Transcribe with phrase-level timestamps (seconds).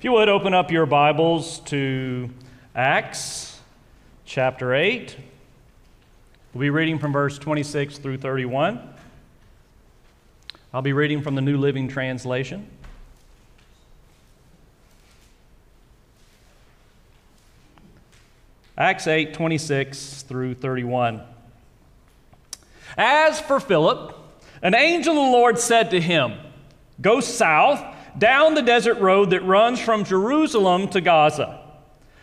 [0.00, 2.30] If you would open up your Bibles to
[2.74, 3.60] Acts
[4.24, 5.14] chapter 8.
[6.54, 8.80] We'll be reading from verse 26 through 31.
[10.72, 12.66] I'll be reading from the New Living Translation.
[18.78, 21.20] Acts 8, 26 through 31.
[22.96, 24.16] As for Philip,
[24.62, 26.38] an angel of the Lord said to him,
[27.02, 31.60] Go south down the desert road that runs from Jerusalem to Gaza.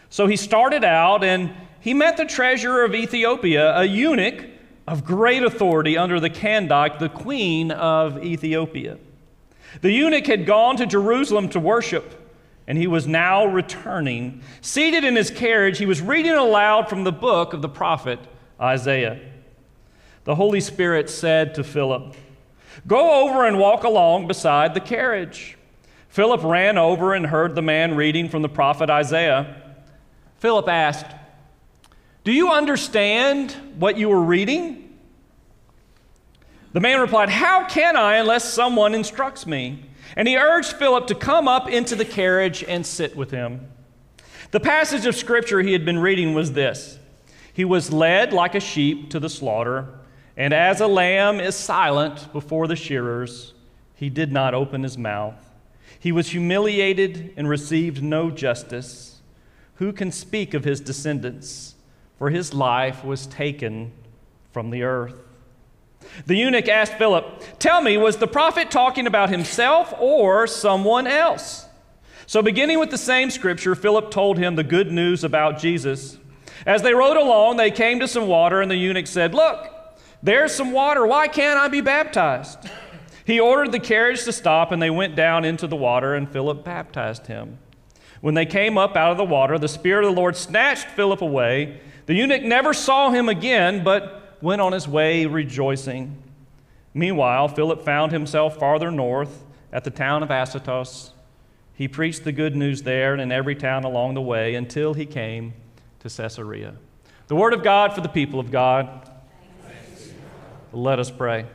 [0.10, 4.46] So he started out and he met the treasurer of Ethiopia, a eunuch
[4.88, 8.98] of great authority under the Candace, the queen of Ethiopia.
[9.82, 12.34] The eunuch had gone to Jerusalem to worship,
[12.68, 14.42] and he was now returning.
[14.62, 18.20] Seated in his carriage, he was reading aloud from the book of the prophet
[18.60, 19.20] Isaiah.
[20.24, 22.16] The Holy Spirit said to Philip,
[22.86, 25.57] Go over and walk along beside the carriage.
[26.18, 29.56] Philip ran over and heard the man reading from the prophet Isaiah.
[30.40, 31.06] Philip asked,
[32.24, 34.98] Do you understand what you were reading?
[36.74, 39.86] The man replied, How can I unless someone instructs me?
[40.16, 43.68] And he urged Philip to come up into the carriage and sit with him.
[44.50, 46.98] The passage of scripture he had been reading was this
[47.54, 49.88] He was led like a sheep to the slaughter
[50.36, 53.54] and as a lamb is silent before the shearers,
[53.94, 55.47] he did not open his mouth.
[56.08, 59.20] He was humiliated and received no justice.
[59.76, 61.76] Who can speak of his descendants?
[62.18, 63.92] For his life was taken
[64.54, 65.20] from the earth.
[66.26, 71.66] The eunuch asked Philip, Tell me, was the prophet talking about himself or someone else?
[72.26, 76.18] So, beginning with the same scripture, Philip told him the good news about Jesus.
[76.66, 79.70] As they rode along, they came to some water, and the eunuch said, Look,
[80.24, 81.06] there's some water.
[81.06, 82.60] Why can't I be baptized?
[83.28, 86.64] He ordered the carriage to stop, and they went down into the water, and Philip
[86.64, 87.60] baptized him.
[88.22, 91.22] When they came up out of the water, the Spirit of the Lord snatched Philip
[91.22, 91.82] away.
[92.06, 96.24] The eunuch never saw him again, but went on his way rejoicing.
[96.94, 99.44] Meanwhile, Philip found himself farther north
[99.74, 101.12] at the town of Azotus.
[101.74, 105.06] He preached the good news there and in every town along the way until he
[105.06, 105.54] came
[106.00, 106.76] to Caesarea.
[107.28, 109.12] The word of God for the people of God.
[110.72, 111.46] Let us pray.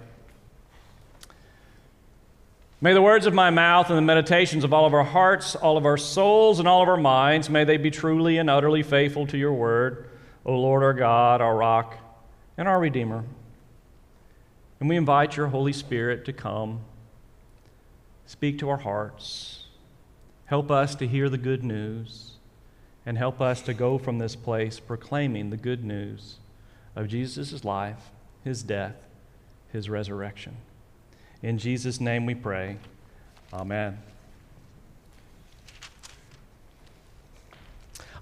[2.82, 5.76] May the words of my mouth and the meditations of all of our hearts, all
[5.76, 9.24] of our souls, and all of our minds, may they be truly and utterly faithful
[9.28, 10.10] to your word,
[10.44, 11.96] O Lord our God, our rock,
[12.58, 13.22] and our Redeemer.
[14.80, 16.80] And we invite your Holy Spirit to come,
[18.26, 19.66] speak to our hearts,
[20.46, 22.32] help us to hear the good news,
[23.06, 26.40] and help us to go from this place proclaiming the good news
[26.96, 28.10] of Jesus' life
[28.42, 28.96] his death,
[29.72, 30.56] his resurrection.
[31.42, 32.76] In Jesus' name we pray.
[33.52, 33.98] Amen.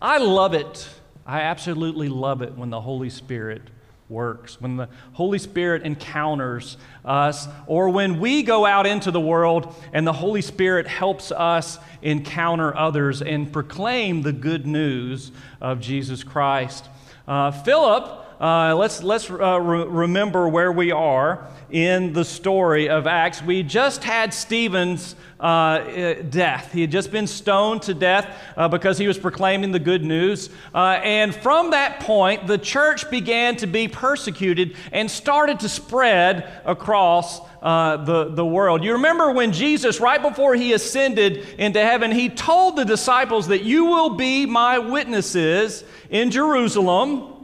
[0.01, 0.89] I love it.
[1.27, 3.63] I absolutely love it when the Holy Spirit
[4.09, 9.75] works, when the Holy Spirit encounters us, or when we go out into the world
[9.93, 15.31] and the Holy Spirit helps us encounter others and proclaim the good news
[15.61, 16.89] of Jesus Christ.
[17.29, 23.07] Uh, Philip uh, let's, let's uh, re- remember where we are in the story of
[23.07, 23.43] Acts.
[23.43, 26.73] We just had Stephen's uh, death.
[26.73, 30.49] He had just been stoned to death uh, because he was proclaiming the good news.
[30.75, 36.51] Uh, and from that point, the church began to be persecuted and started to spread
[36.65, 38.83] across uh, the, the world.
[38.83, 43.65] You remember when Jesus, right before he ascended into heaven, he told the disciples that
[43.65, 47.40] you will be my witnesses in Jerusalem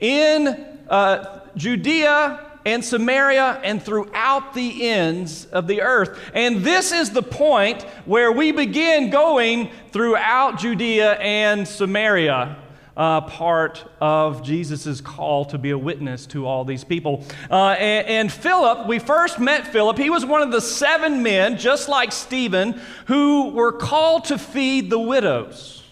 [0.00, 0.48] in
[0.88, 6.18] uh, Judea and Samaria and throughout the ends of the earth.
[6.32, 12.58] And this is the point where we begin going throughout Judea and Samaria.
[12.96, 17.24] Uh, part of Jesus' call to be a witness to all these people.
[17.50, 19.98] Uh, and, and Philip, we first met Philip.
[19.98, 24.90] He was one of the seven men, just like Stephen, who were called to feed
[24.90, 25.83] the widows.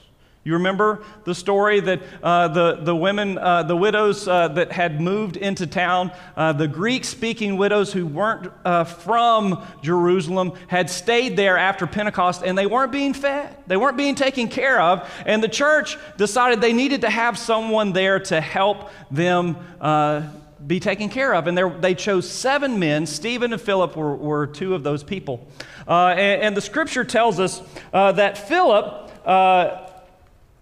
[0.45, 5.01] You remember the story that uh, the, the women, uh, the widows uh, that had
[5.01, 11.37] moved into town, uh, the Greek speaking widows who weren't uh, from Jerusalem, had stayed
[11.37, 13.57] there after Pentecost and they weren't being fed.
[13.69, 15.09] They weren't being taken care of.
[15.27, 20.27] And the church decided they needed to have someone there to help them uh,
[20.67, 21.47] be taken care of.
[21.47, 23.07] And they chose seven men.
[23.07, 25.47] Stephen and Philip were, were two of those people.
[25.87, 27.63] And, and, the scripture tells us
[27.93, 29.11] that Philip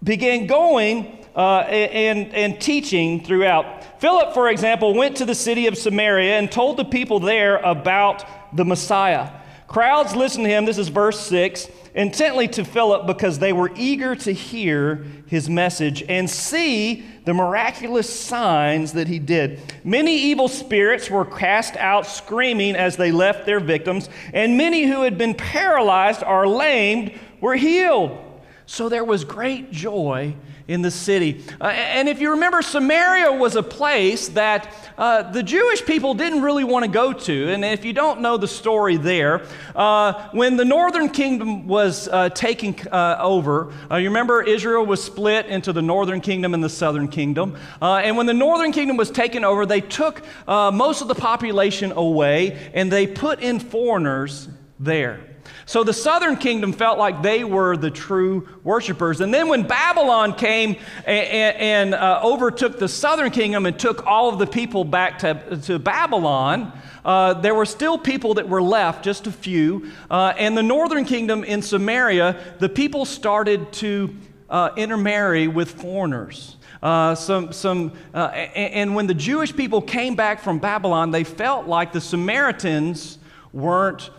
[0.03, 4.01] began going uh, and, and teaching throughout.
[4.01, 8.25] Philip, for example, went to the city of Samaria and told the people there about
[8.57, 9.31] the Messiah.
[9.69, 14.17] Crowds listened to him, this is verse 6, intently to Philip because they were eager
[14.17, 19.61] to hear his message and see the miraculous signs that he did.
[19.85, 25.03] Many evil spirits were cast out screaming as they left their victims, and many who
[25.03, 28.30] had been paralyzed or lamed were healed.
[28.71, 30.33] So there was great joy
[30.69, 31.43] in the city.
[31.61, 36.43] Uh, and if you remember, Samaria was a place that uh, the Jewish people didn't
[36.43, 37.49] really want to go to.
[37.49, 39.45] And if you don't know the story there,
[39.75, 45.03] uh, when the northern kingdom was uh, taken uh, over, uh, you remember Israel was
[45.03, 47.59] split into the northern kingdom and the southern kingdom.
[47.83, 52.71] and when the northern kingdom was taken over, they took most of the population away
[52.73, 55.30] and they put in foreigners there.
[55.67, 59.21] So the southern kingdom felt like they were the true worshipers.
[59.21, 60.77] And then when Babylon came
[61.07, 65.61] and, and uh, overtook the southern kingdom and took all of the people back to,
[65.65, 66.73] to Babylon,
[67.05, 69.91] uh, there were still people that were left, just a few.
[70.11, 74.15] Uh, and the northern kingdom in Samaria, the people started to
[74.49, 76.57] uh, intermarry with foreigners.
[76.83, 81.25] Uh, some, some, uh, and, and when the Jewish people came back from Babylon, they
[81.25, 83.19] felt like the Samaritans
[83.53, 84.11] weren't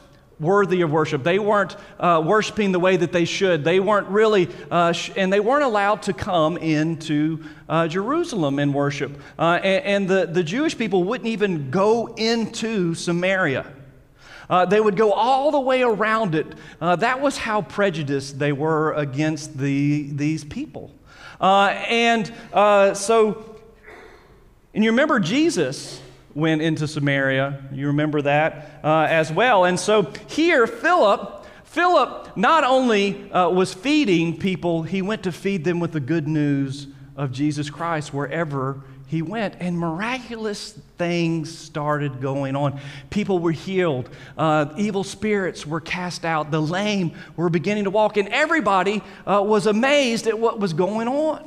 [0.42, 1.24] worthy of worship.
[1.24, 3.64] They weren't uh, worshiping the way that they should.
[3.64, 8.74] They weren't really, uh, sh- and they weren't allowed to come into uh, Jerusalem and
[8.74, 9.22] worship.
[9.38, 13.72] Uh, and, and the, the Jewish people wouldn't even go into Samaria.
[14.50, 16.48] Uh, they would go all the way around it.
[16.82, 20.92] Uh, that was how prejudiced they were against the, these people.
[21.40, 22.28] and
[22.98, 23.46] so,
[24.74, 26.02] and you remember Jesus
[26.34, 27.62] went into Samaria.
[27.72, 29.66] You remember that uh, as well.
[29.66, 35.64] And so here, Philip, Philip not only uh, was feeding people, he went to feed
[35.64, 42.22] them with the good news of Jesus Christ wherever he went, and miraculous things started
[42.22, 42.80] going on.
[43.10, 48.16] People were healed, uh, evil spirits were cast out, the lame were beginning to walk,
[48.16, 51.46] and everybody uh, was amazed at what was going on.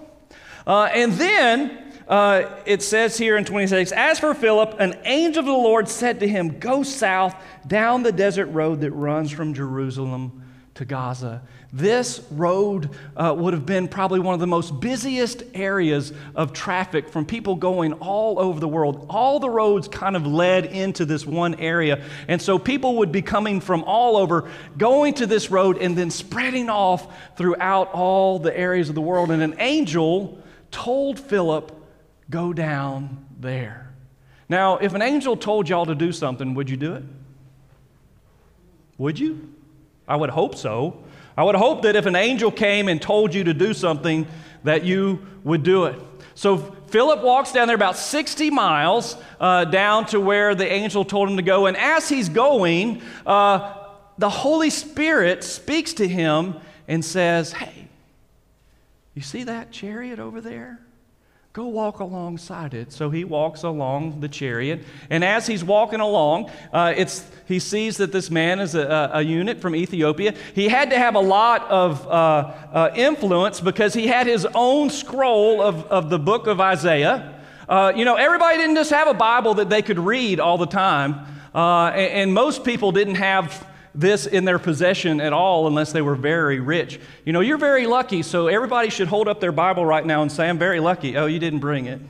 [0.67, 5.47] Uh, and then uh, it says here in 26 As for Philip, an angel of
[5.47, 7.35] the Lord said to him, Go south
[7.67, 10.43] down the desert road that runs from Jerusalem
[10.75, 11.43] to Gaza.
[11.73, 17.09] This road uh, would have been probably one of the most busiest areas of traffic
[17.09, 19.07] from people going all over the world.
[19.09, 22.05] All the roads kind of led into this one area.
[22.29, 26.11] And so people would be coming from all over, going to this road, and then
[26.11, 29.31] spreading off throughout all the areas of the world.
[29.31, 30.39] And an angel
[30.71, 31.84] told Philip,
[32.31, 33.93] Go down there.
[34.49, 37.03] Now, if an angel told y'all to do something, would you do it?
[38.99, 39.53] Would you?
[40.07, 41.03] I would hope so.
[41.37, 44.27] I would hope that if an angel came and told you to do something,
[44.63, 46.01] that you would do it.
[46.35, 51.29] So Philip walks down there about 60 miles uh, down to where the angel told
[51.29, 51.67] him to go.
[51.67, 53.75] And as he's going, uh,
[54.19, 56.57] the Holy Spirit speaks to him
[56.87, 57.89] and says, Hey,
[59.15, 60.81] you see that chariot over there?
[61.55, 62.93] Go walk alongside it.
[62.93, 64.83] So he walks along the chariot.
[65.09, 69.23] And as he's walking along, uh, it's, he sees that this man is a, a,
[69.23, 70.35] eunuch from Ethiopia.
[70.53, 74.91] He had to have a lot of uh, uh, influence because he had his own
[74.91, 77.41] scroll of, of the book of Isaiah.
[77.69, 80.67] Uh, you know, everybody didn't just have a Bible that they could read all the
[80.67, 81.25] time.
[81.55, 86.03] Uh, and, and most people didn't have this in their possession at all unless they
[86.03, 86.99] were very rich.
[87.25, 90.31] You know, you're very lucky, so everybody should hold up their Bible right now and
[90.31, 91.17] say, I'm very lucky.
[91.17, 92.01] Oh, you didn't bring it.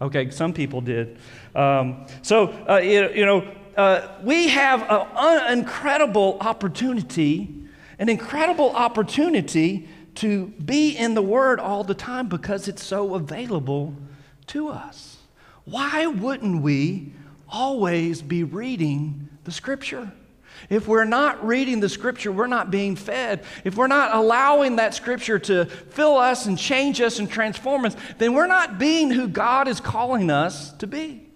[0.00, 1.18] Okay, some people did.
[1.54, 3.46] Um, so, uh, you, you, know,
[3.76, 7.52] uh, we have an incredible opportunity,
[7.98, 13.94] an incredible opportunity to be in the Word all the time because it's so available
[14.48, 15.18] to us.
[15.64, 17.12] Why wouldn't we
[17.48, 20.12] always be reading the Scripture?
[20.68, 23.42] If we're not reading the scripture, we're not being fed.
[23.64, 27.96] If we're not allowing that scripture to fill us and change us and transform us,
[28.18, 31.26] then we're not being who God is calling us to be.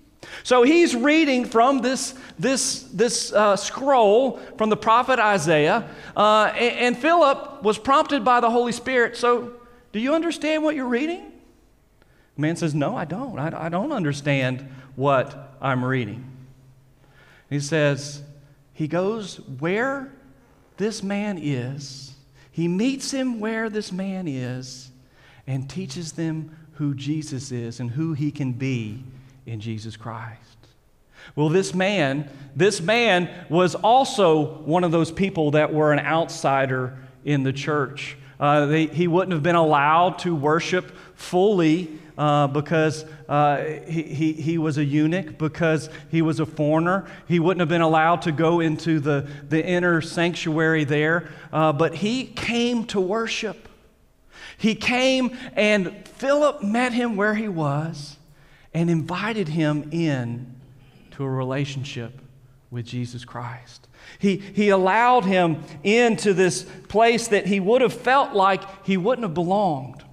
[0.42, 6.76] So he's reading from this, this, this uh, scroll from the prophet Isaiah, uh, and,
[6.78, 9.16] and Philip was prompted by the Holy Spirit.
[9.16, 9.52] So,
[9.92, 11.32] do you understand what you're reading?
[12.34, 13.38] The man says, No, I don't.
[13.38, 16.30] I, I don't understand what I'm reading.
[17.48, 18.22] He says,
[18.74, 20.12] he goes where
[20.76, 22.14] this man is,
[22.50, 24.90] he meets him where this man is,
[25.46, 29.02] and teaches them who Jesus is and who he can be
[29.46, 30.40] in Jesus Christ.
[31.36, 36.98] Well, this man, this man was also one of those people that were an outsider
[37.24, 38.16] in the church.
[38.38, 44.32] Uh, they, he wouldn't have been allowed to worship fully uh, because uh, he, he,
[44.32, 47.06] he was a eunuch, because he was a foreigner.
[47.26, 51.96] He wouldn't have been allowed to go into the, the inner sanctuary there, uh, but
[51.96, 53.68] he came to worship.
[54.56, 58.16] He came, and Philip met him where he was
[58.72, 60.54] and invited him in
[61.12, 62.20] to a relationship
[62.70, 63.88] with Jesus Christ.
[64.18, 69.24] He, he allowed him into this place that he would have felt like he wouldn't
[69.24, 70.03] have belonged.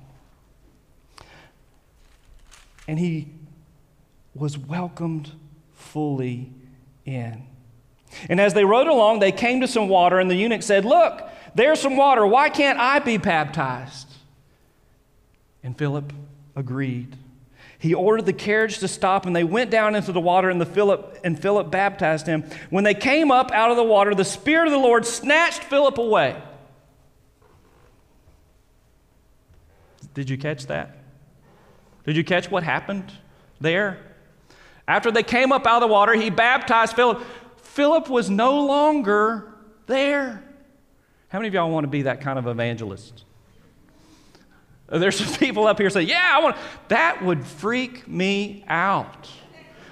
[2.91, 3.29] And he
[4.35, 5.31] was welcomed
[5.71, 6.51] fully
[7.05, 7.47] in.
[8.27, 11.21] And as they rode along, they came to some water, and the eunuch said, Look,
[11.55, 12.27] there's some water.
[12.27, 14.13] Why can't I be baptized?
[15.63, 16.11] And Philip
[16.53, 17.15] agreed.
[17.79, 20.65] He ordered the carriage to stop, and they went down into the water, and, the
[20.65, 22.43] Philip, and Philip baptized him.
[22.71, 25.97] When they came up out of the water, the Spirit of the Lord snatched Philip
[25.97, 26.35] away.
[30.13, 30.97] Did you catch that?
[32.05, 33.11] Did you catch what happened
[33.59, 33.99] there?
[34.87, 37.23] After they came up out of the water, he baptized Philip.
[37.57, 39.53] Philip was no longer
[39.85, 40.43] there.
[41.29, 43.23] How many of y'all want to be that kind of evangelist?
[44.91, 46.57] There's some people up here saying, Yeah, I want
[46.89, 49.29] that would freak me out.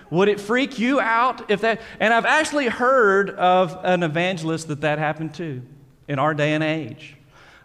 [0.09, 1.81] Would it freak you out if that?
[1.99, 5.61] And I've actually heard of an evangelist that that happened to
[6.07, 7.15] in our day and age.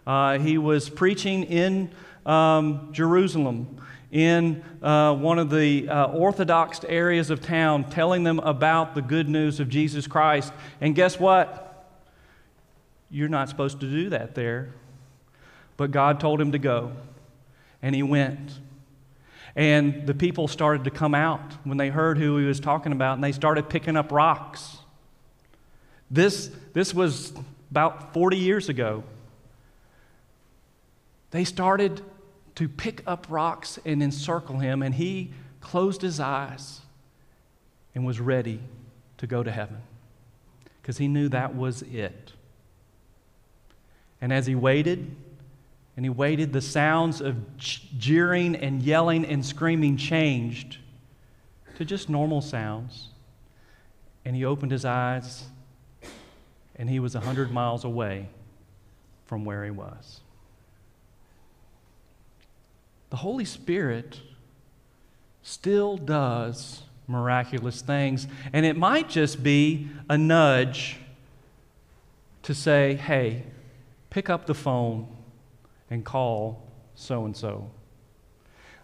[0.05, 1.89] Uh, he was preaching in
[2.25, 3.81] um, Jerusalem,
[4.15, 9.27] in uh, one of the uh, Orthodox areas of town, telling them about the good
[9.27, 10.53] news of Jesus Christ.
[10.79, 11.85] And guess what?
[13.11, 14.69] You're not supposed to do that there.
[15.75, 16.93] But God told him to go.
[17.81, 18.53] And he went.
[19.53, 23.15] And the people started to come out when they heard who he was talking about,
[23.15, 24.77] and they started picking up rocks.
[26.09, 27.33] This, this was
[27.69, 29.03] about 40 years ago.
[31.31, 32.01] They started
[32.55, 35.31] to pick up rocks and encircle him, and he
[35.61, 36.81] closed his eyes
[37.93, 38.59] and was ready
[39.17, 39.77] to go to heaven
[40.81, 42.33] because he knew that was it.
[44.21, 45.15] And as he waited,
[45.95, 46.53] and he waited.
[46.53, 50.77] The sounds of jeering and yelling and screaming changed
[51.77, 53.09] to just normal sounds.
[54.25, 55.45] And he opened his eyes,
[56.75, 58.27] and he was a 100 miles away
[59.25, 60.21] from where he was.
[63.15, 64.19] The Holy Spirit
[65.41, 70.97] still does miraculous things, and it might just be a nudge
[72.43, 73.43] to say, hey,
[74.09, 75.07] pick up the phone
[75.89, 76.61] and call
[76.95, 77.71] so and so.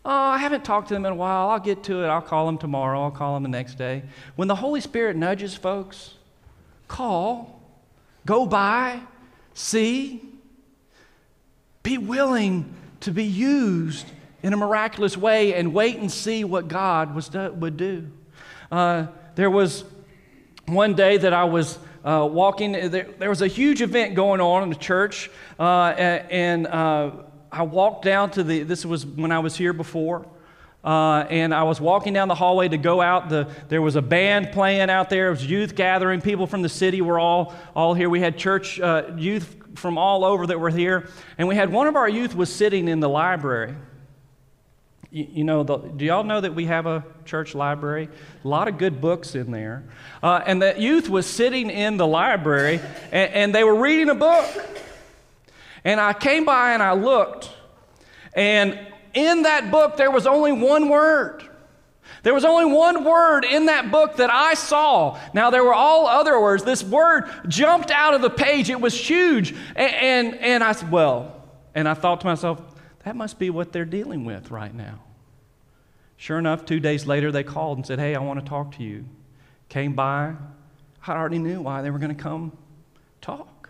[0.05, 1.49] Oh, I haven't talked to them in a while.
[1.49, 2.07] I'll get to it.
[2.07, 3.03] I'll call them tomorrow.
[3.03, 4.03] I'll call them the next day.
[4.37, 6.13] When the Holy Spirit nudges folks,
[6.87, 7.61] call,
[8.25, 9.01] go by,
[9.53, 10.23] see,
[11.83, 14.05] be willing to be used
[14.43, 18.07] in a miraculous way and wait and see what God was do, would do.
[18.71, 19.83] Uh, there was
[20.65, 24.63] one day that I was uh, walking, there, there, was a huge event going on
[24.63, 25.29] in the church,
[25.59, 27.11] uh, and uh,
[27.51, 30.25] I walked down to the, this was when I was here before.
[30.83, 33.29] Uh, and I was walking down the hallway to go out.
[33.29, 35.27] The, there was a band playing out there.
[35.27, 36.21] It was youth gathering.
[36.21, 38.09] People from the city were all, all here.
[38.09, 41.07] We had church uh, youth from all over that were here.
[41.37, 43.75] And we had one of our youth was sitting in the library.
[45.11, 48.07] You, you know, the, do y'all know that we have a church library?
[48.43, 49.83] A lot of good books in there.
[50.23, 52.79] Uh, and that youth was sitting in the library
[53.11, 54.45] and, and they were reading a book.
[55.83, 57.49] And I came by and I looked,
[58.33, 58.79] and
[59.13, 61.43] in that book there was only one word.
[62.23, 65.17] There was only one word in that book that I saw.
[65.33, 66.63] Now, there were all other words.
[66.63, 68.69] This word jumped out of the page.
[68.69, 69.55] It was huge.
[69.75, 71.35] And, and, and I said, Well,
[71.73, 72.61] and I thought to myself,
[73.03, 74.99] that must be what they're dealing with right now.
[76.17, 78.83] Sure enough, two days later, they called and said, Hey, I want to talk to
[78.83, 79.05] you.
[79.69, 80.35] Came by.
[81.07, 82.55] I already knew why they were going to come
[83.21, 83.69] talk.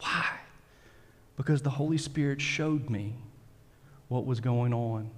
[0.00, 0.26] Why?
[1.36, 3.14] Because the Holy Spirit showed me
[4.08, 5.10] what was going on.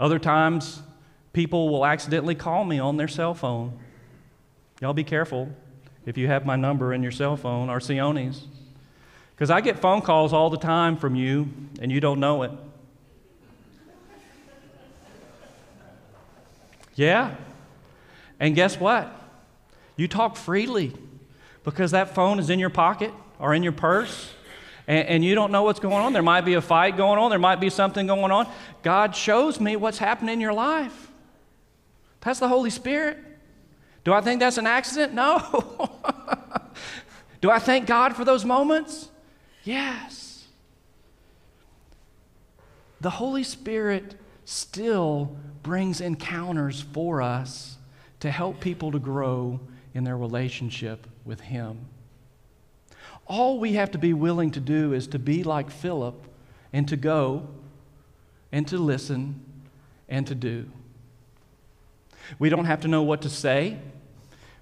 [0.00, 0.82] Other times,
[1.32, 3.78] people will accidentally call me on their cell phone.
[4.80, 5.50] Y'all be careful
[6.06, 8.46] if you have my number in your cell phone, or Sione's.
[9.34, 11.48] Because I get phone calls all the time from you,
[11.80, 12.52] and you don't know it.
[16.94, 17.34] Yeah.
[18.38, 19.12] And guess what?
[19.96, 20.92] You talk freely
[21.64, 24.32] because that phone is in your pocket or in your purse.
[24.86, 26.12] And, and, you don't know what's going on.
[26.12, 27.30] There might be a fight going on.
[27.30, 28.46] There might be something going on.
[28.82, 31.10] God shows me what's happening in your life.
[32.20, 33.16] That's the Holy Spirit.
[34.04, 35.14] Do I think that's an accident?
[35.14, 35.40] No.
[37.40, 39.08] Do I thank God for those moments?
[39.64, 40.44] Yes.
[43.00, 47.78] The Holy Spirit still brings encounters for us
[48.20, 49.60] to help people to grow
[49.94, 51.86] in their relationship with Him.
[53.26, 56.26] All we have to be willing to do is to be like Philip
[56.72, 57.48] and to go
[58.52, 59.40] and to listen
[60.08, 60.66] and to do.
[62.38, 63.78] We don't have to know what to say.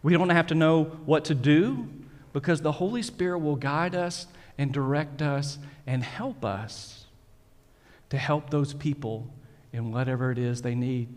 [0.03, 1.89] We don't have to know what to do
[2.33, 4.27] because the Holy Spirit will guide us
[4.59, 7.07] and direct us and help us
[8.11, 9.33] to help those people
[9.73, 11.09] in whatever it is they need.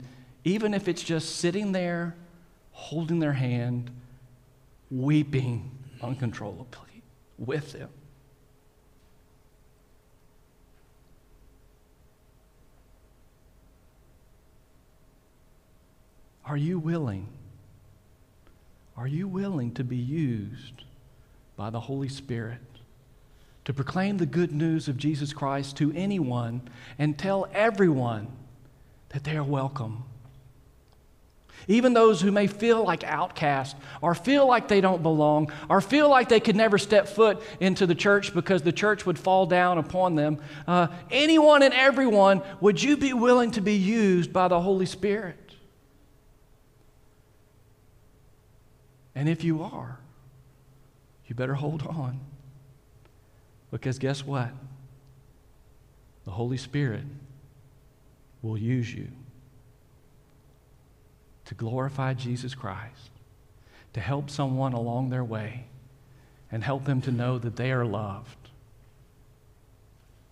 [0.43, 2.15] Even if it's just sitting there,
[2.71, 3.91] holding their hand,
[4.89, 7.03] weeping uncontrollably
[7.37, 7.89] with them.
[16.45, 17.27] Are you willing?
[18.95, 20.83] Are you willing to be used
[21.57, 22.61] by the Holy Spirit
[23.65, 26.61] to proclaim the good news of Jesus Christ to anyone
[26.97, 28.27] and tell everyone
[29.09, 30.03] that they are welcome?
[31.67, 36.09] Even those who may feel like outcasts, or feel like they don't belong, or feel
[36.09, 39.77] like they could never step foot into the church because the church would fall down
[39.77, 40.37] upon them.
[40.67, 45.55] Uh, anyone and everyone, would you be willing to be used by the Holy Spirit?
[49.15, 49.99] And if you are,
[51.25, 52.19] you better hold on.
[53.75, 54.51] Because guess what?
[56.23, 57.03] The Holy Spirit
[58.41, 59.09] will use you
[61.43, 63.09] to glorify Jesus Christ,
[63.91, 65.65] to help someone along their way,
[66.49, 68.37] and help them to know that they are loved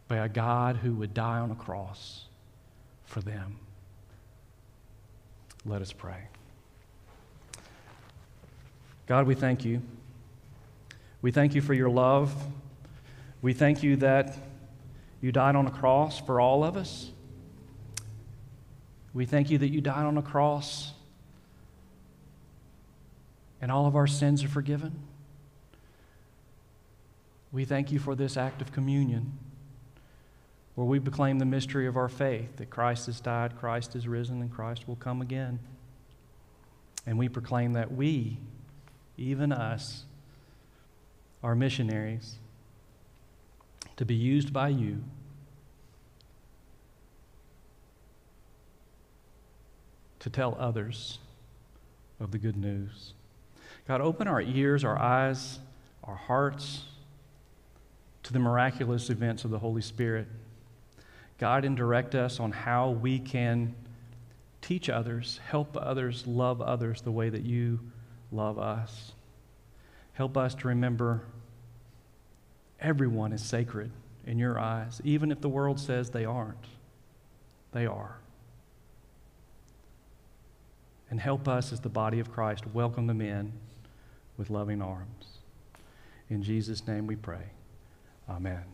[0.08, 2.24] by a God who would die on a cross
[3.04, 3.58] for them.
[5.66, 6.30] Let us pray.
[9.06, 9.82] God, we thank you.
[11.22, 12.34] We thank you for your love.
[13.44, 14.38] We thank you that
[15.20, 17.12] you died on a cross for all of us.
[19.14, 20.94] We thank you that you died on a cross
[23.62, 24.98] and all of our sins are forgiven.
[27.52, 29.38] We thank you for this act of communion
[30.76, 34.42] where we proclaim the mystery of our faith that Christ has died, Christ is risen,
[34.42, 35.60] and Christ will come again.
[37.06, 38.38] And we proclaim that we
[39.18, 40.06] even us,
[41.44, 42.38] are missionaries
[43.98, 45.04] to be used by you
[50.20, 51.20] to tell others
[52.20, 53.14] of the good news.
[53.88, 55.60] God, open our ears, our eyes,
[56.04, 56.84] our hearts
[58.24, 60.28] to the miraculous events of the Holy Spirit.
[61.38, 63.76] God, and direct us on how we can
[64.62, 67.80] teach others, help others, love others the way that you
[68.32, 69.12] love us.
[70.14, 71.26] Help us to remember
[72.84, 73.90] everyone is sacred
[74.28, 76.68] in your eyes, even if the world says they aren't.
[77.72, 78.18] They are.
[81.10, 83.54] And help us as the body of Christ welcome them in
[84.38, 85.40] with loving arms.
[86.30, 87.52] In Jesus' name we pray.
[88.30, 88.73] Amen.